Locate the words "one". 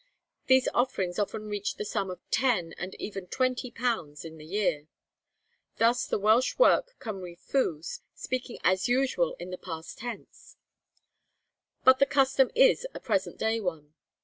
13.59-13.93